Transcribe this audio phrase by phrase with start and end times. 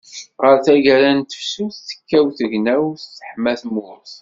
[0.41, 4.11] Γer taggara n tefsut, tekkaw tegnawt, teḥma tmurt.